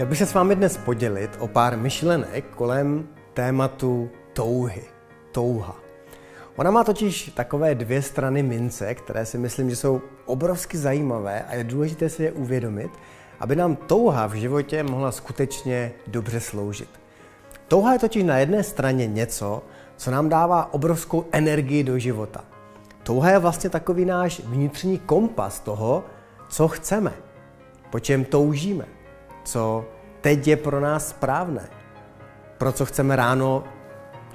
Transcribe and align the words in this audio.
Chtěl 0.00 0.08
bych 0.08 0.18
se 0.18 0.26
s 0.26 0.34
vámi 0.34 0.56
dnes 0.56 0.76
podělit 0.76 1.30
o 1.38 1.48
pár 1.48 1.76
myšlenek 1.76 2.44
kolem 2.54 3.08
tématu 3.34 4.10
touhy. 4.32 4.82
Touha. 5.32 5.76
Ona 6.56 6.70
má 6.70 6.84
totiž 6.84 7.30
takové 7.34 7.74
dvě 7.74 8.02
strany 8.02 8.42
mince, 8.42 8.94
které 8.94 9.26
si 9.26 9.38
myslím, 9.38 9.70
že 9.70 9.76
jsou 9.76 10.00
obrovsky 10.26 10.78
zajímavé 10.78 11.42
a 11.42 11.54
je 11.54 11.64
důležité 11.64 12.08
si 12.08 12.22
je 12.22 12.32
uvědomit, 12.32 12.90
aby 13.40 13.56
nám 13.56 13.76
touha 13.76 14.26
v 14.26 14.34
životě 14.34 14.82
mohla 14.82 15.12
skutečně 15.12 15.92
dobře 16.06 16.40
sloužit. 16.40 16.88
Touha 17.68 17.92
je 17.92 17.98
totiž 17.98 18.24
na 18.24 18.38
jedné 18.38 18.62
straně 18.62 19.06
něco, 19.06 19.62
co 19.96 20.10
nám 20.10 20.28
dává 20.28 20.74
obrovskou 20.74 21.24
energii 21.32 21.84
do 21.84 21.98
života. 21.98 22.44
Touha 23.02 23.30
je 23.30 23.38
vlastně 23.38 23.70
takový 23.70 24.04
náš 24.04 24.40
vnitřní 24.44 24.98
kompas 24.98 25.60
toho, 25.60 26.04
co 26.48 26.68
chceme, 26.68 27.12
po 27.90 28.00
čem 28.00 28.24
toužíme, 28.24 28.99
co 29.44 29.84
teď 30.20 30.46
je 30.46 30.56
pro 30.56 30.80
nás 30.80 31.08
správné, 31.08 31.68
pro 32.58 32.72
co 32.72 32.86
chceme 32.86 33.16
ráno 33.16 33.64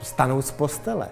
stanout 0.00 0.42
z 0.42 0.50
postele, 0.50 1.08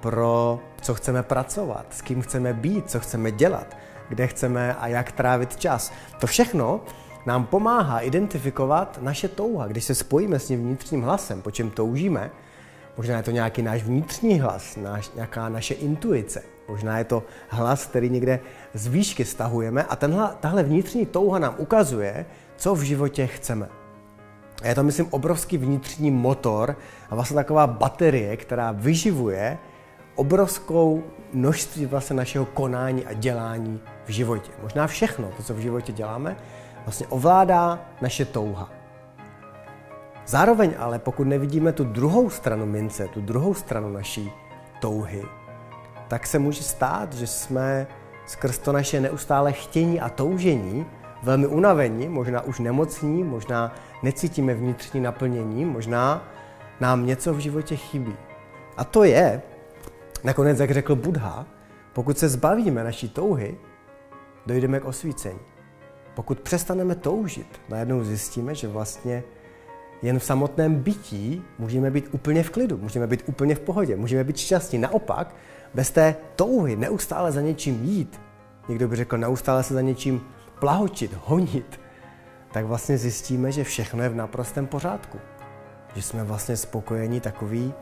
pro 0.00 0.60
co 0.80 0.94
chceme 0.94 1.22
pracovat, 1.22 1.86
s 1.90 2.02
kým 2.02 2.22
chceme 2.22 2.52
být, 2.52 2.90
co 2.90 3.00
chceme 3.00 3.30
dělat, 3.30 3.76
kde 4.08 4.26
chceme 4.26 4.74
a 4.74 4.86
jak 4.86 5.12
trávit 5.12 5.56
čas. 5.56 5.92
To 6.20 6.26
všechno 6.26 6.80
nám 7.26 7.46
pomáhá 7.46 8.00
identifikovat 8.00 8.98
naše 9.02 9.28
touha. 9.28 9.66
Když 9.66 9.84
se 9.84 9.94
spojíme 9.94 10.38
s 10.38 10.46
tím 10.46 10.60
vnitřním 10.60 11.02
hlasem, 11.02 11.42
po 11.42 11.50
čem 11.50 11.70
toužíme, 11.70 12.30
možná 12.96 13.16
je 13.16 13.22
to 13.22 13.30
nějaký 13.30 13.62
náš 13.62 13.82
vnitřní 13.82 14.40
hlas, 14.40 14.76
náš, 14.76 15.10
nějaká 15.14 15.48
naše 15.48 15.74
intuice, 15.74 16.42
možná 16.68 16.98
je 16.98 17.04
to 17.04 17.22
hlas, 17.48 17.86
který 17.86 18.10
někde 18.10 18.40
z 18.74 18.86
výšky 18.86 19.24
stahujeme 19.24 19.84
a 19.84 19.96
tenhle, 19.96 20.30
tahle 20.40 20.62
vnitřní 20.62 21.06
touha 21.06 21.38
nám 21.38 21.54
ukazuje, 21.58 22.26
co 22.56 22.74
v 22.74 22.82
životě 22.82 23.26
chceme. 23.26 23.68
A 24.62 24.68
je 24.68 24.74
to, 24.74 24.82
myslím, 24.82 25.06
obrovský 25.10 25.58
vnitřní 25.58 26.10
motor 26.10 26.76
a 27.10 27.14
vlastně 27.14 27.34
taková 27.34 27.66
baterie, 27.66 28.36
která 28.36 28.72
vyživuje 28.72 29.58
obrovskou 30.14 31.02
množství 31.32 31.86
vlastně 31.86 32.16
našeho 32.16 32.46
konání 32.46 33.06
a 33.06 33.12
dělání 33.12 33.80
v 34.04 34.10
životě. 34.10 34.52
Možná 34.62 34.86
všechno, 34.86 35.30
to, 35.36 35.42
co 35.42 35.54
v 35.54 35.58
životě 35.58 35.92
děláme, 35.92 36.36
vlastně 36.84 37.06
ovládá 37.06 37.78
naše 38.00 38.24
touha. 38.24 38.81
Zároveň 40.32 40.74
ale, 40.78 40.98
pokud 40.98 41.24
nevidíme 41.24 41.72
tu 41.72 41.84
druhou 41.84 42.30
stranu 42.30 42.66
mince, 42.66 43.08
tu 43.08 43.20
druhou 43.20 43.54
stranu 43.54 43.92
naší 43.92 44.32
touhy, 44.80 45.22
tak 46.08 46.26
se 46.26 46.38
může 46.38 46.62
stát, 46.62 47.12
že 47.12 47.26
jsme 47.26 47.86
skrz 48.26 48.58
to 48.58 48.72
naše 48.72 49.00
neustále 49.00 49.52
chtění 49.52 50.00
a 50.00 50.08
toužení 50.08 50.86
velmi 51.22 51.46
unavení, 51.46 52.08
možná 52.08 52.40
už 52.40 52.58
nemocní, 52.58 53.24
možná 53.24 53.74
necítíme 54.02 54.54
vnitřní 54.54 55.00
naplnění, 55.00 55.64
možná 55.64 56.28
nám 56.80 57.06
něco 57.06 57.34
v 57.34 57.38
životě 57.38 57.76
chybí. 57.76 58.16
A 58.76 58.84
to 58.84 59.04
je, 59.04 59.42
nakonec, 60.24 60.60
jak 60.60 60.70
řekl 60.70 60.96
Buddha, 60.96 61.46
pokud 61.92 62.18
se 62.18 62.28
zbavíme 62.28 62.84
naší 62.84 63.08
touhy, 63.08 63.58
dojdeme 64.46 64.80
k 64.80 64.84
osvícení. 64.84 65.40
Pokud 66.14 66.40
přestaneme 66.40 66.94
toužit, 66.94 67.60
najednou 67.68 68.04
zjistíme, 68.04 68.54
že 68.54 68.68
vlastně 68.68 69.22
jen 70.02 70.18
v 70.18 70.24
samotném 70.24 70.74
bytí 70.74 71.42
můžeme 71.58 71.90
být 71.90 72.08
úplně 72.12 72.42
v 72.42 72.50
klidu, 72.50 72.78
můžeme 72.78 73.06
být 73.06 73.22
úplně 73.26 73.54
v 73.54 73.60
pohodě, 73.60 73.96
můžeme 73.96 74.24
být 74.24 74.36
šťastní. 74.36 74.78
Naopak, 74.78 75.34
bez 75.74 75.90
té 75.90 76.16
touhy 76.36 76.76
neustále 76.76 77.32
za 77.32 77.40
něčím 77.40 77.84
jít, 77.84 78.20
někdo 78.68 78.88
by 78.88 78.96
řekl 78.96 79.18
neustále 79.18 79.62
se 79.62 79.74
za 79.74 79.80
něčím 79.80 80.20
plahočit, 80.58 81.10
honit, 81.24 81.80
tak 82.52 82.64
vlastně 82.64 82.98
zjistíme, 82.98 83.52
že 83.52 83.64
všechno 83.64 84.02
je 84.02 84.08
v 84.08 84.14
naprostém 84.14 84.66
pořádku. 84.66 85.18
Že 85.94 86.02
jsme 86.02 86.24
vlastně 86.24 86.56
spokojení 86.56 87.20
takový, 87.20 87.72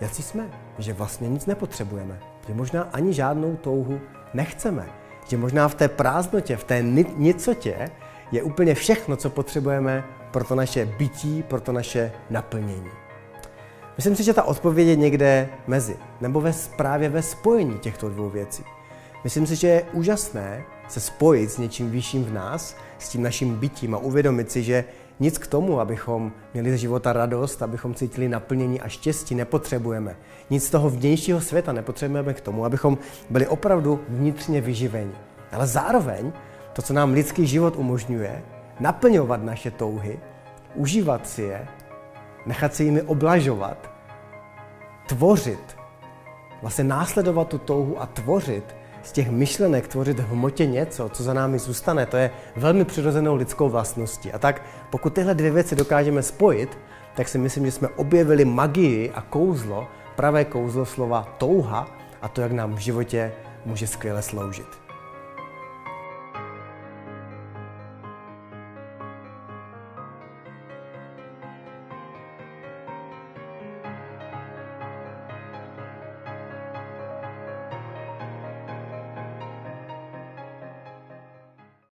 jaký 0.00 0.22
jsme. 0.22 0.50
Že 0.78 0.92
vlastně 0.92 1.28
nic 1.28 1.46
nepotřebujeme. 1.46 2.18
Že 2.48 2.54
možná 2.54 2.82
ani 2.82 3.12
žádnou 3.12 3.56
touhu 3.56 4.00
nechceme. 4.34 4.86
Že 5.28 5.36
možná 5.36 5.68
v 5.68 5.74
té 5.74 5.88
prázdnotě, 5.88 6.56
v 6.56 6.64
té 6.64 6.82
nicotě 7.16 7.90
je 8.32 8.42
úplně 8.42 8.74
všechno, 8.74 9.16
co 9.16 9.30
potřebujeme 9.30 10.04
pro 10.30 10.44
to 10.44 10.54
naše 10.54 10.86
bytí, 10.86 11.42
pro 11.42 11.60
to 11.60 11.72
naše 11.72 12.12
naplnění. 12.30 12.90
Myslím 13.96 14.16
si, 14.16 14.22
že 14.22 14.34
ta 14.34 14.42
odpověď 14.42 14.88
je 14.88 14.96
někde 14.96 15.48
mezi, 15.66 15.96
nebo 16.20 16.40
ve 16.40 16.52
právě 16.76 17.08
ve 17.08 17.22
spojení 17.22 17.78
těchto 17.78 18.08
dvou 18.08 18.30
věcí. 18.30 18.64
Myslím 19.24 19.46
si, 19.46 19.56
že 19.56 19.68
je 19.68 19.84
úžasné 19.92 20.64
se 20.88 21.00
spojit 21.00 21.50
s 21.50 21.58
něčím 21.58 21.90
vyšším 21.90 22.24
v 22.24 22.32
nás, 22.32 22.76
s 22.98 23.08
tím 23.08 23.22
naším 23.22 23.56
bytím 23.56 23.94
a 23.94 23.98
uvědomit 23.98 24.50
si, 24.50 24.62
že 24.62 24.84
nic 25.20 25.38
k 25.38 25.46
tomu, 25.46 25.80
abychom 25.80 26.32
měli 26.54 26.70
ze 26.70 26.78
života 26.78 27.12
radost, 27.12 27.62
abychom 27.62 27.94
cítili 27.94 28.28
naplnění 28.28 28.80
a 28.80 28.88
štěstí, 28.88 29.34
nepotřebujeme. 29.34 30.16
Nic 30.50 30.66
z 30.66 30.70
toho 30.70 30.90
vnějšího 30.90 31.40
světa 31.40 31.72
nepotřebujeme 31.72 32.34
k 32.34 32.40
tomu, 32.40 32.64
abychom 32.64 32.98
byli 33.30 33.46
opravdu 33.46 34.00
vnitřně 34.08 34.60
vyživeni. 34.60 35.14
Ale 35.52 35.66
zároveň 35.66 36.32
to, 36.74 36.82
co 36.82 36.92
nám 36.92 37.12
lidský 37.12 37.46
život 37.46 37.76
umožňuje, 37.76 38.42
naplňovat 38.80 39.42
naše 39.42 39.70
touhy, 39.70 40.18
užívat 40.74 41.28
si 41.28 41.42
je, 41.42 41.68
nechat 42.46 42.74
se 42.74 42.84
jimi 42.84 43.02
oblažovat, 43.02 43.90
tvořit, 45.06 45.76
vlastně 46.62 46.84
následovat 46.84 47.48
tu 47.48 47.58
touhu 47.58 48.02
a 48.02 48.06
tvořit, 48.06 48.76
z 49.02 49.12
těch 49.12 49.30
myšlenek 49.30 49.88
tvořit 49.88 50.18
v 50.18 50.28
hmotě 50.28 50.66
něco, 50.66 51.08
co 51.08 51.22
za 51.22 51.34
námi 51.34 51.58
zůstane, 51.58 52.06
to 52.06 52.16
je 52.16 52.30
velmi 52.56 52.84
přirozenou 52.84 53.34
lidskou 53.34 53.68
vlastností. 53.68 54.32
A 54.32 54.38
tak 54.38 54.62
pokud 54.90 55.14
tyhle 55.14 55.34
dvě 55.34 55.50
věci 55.50 55.76
dokážeme 55.76 56.22
spojit, 56.22 56.78
tak 57.14 57.28
si 57.28 57.38
myslím, 57.38 57.66
že 57.66 57.72
jsme 57.72 57.88
objevili 57.88 58.44
magii 58.44 59.10
a 59.10 59.20
kouzlo, 59.20 59.88
pravé 60.16 60.44
kouzlo 60.44 60.86
slova 60.86 61.34
touha 61.38 61.88
a 62.22 62.28
to, 62.28 62.40
jak 62.40 62.52
nám 62.52 62.74
v 62.74 62.78
životě 62.78 63.32
může 63.64 63.86
skvěle 63.86 64.22
sloužit. 64.22 64.83